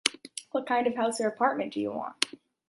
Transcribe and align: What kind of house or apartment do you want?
What 0.49 0.65
kind 0.65 0.87
of 0.87 0.95
house 0.95 1.21
or 1.21 1.27
apartment 1.27 1.73
do 1.73 1.79
you 1.79 1.91
want? 1.91 2.25